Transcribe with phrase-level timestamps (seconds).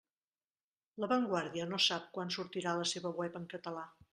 [1.03, 3.89] La Vanguardia no sap quan sortirà la seva web en català.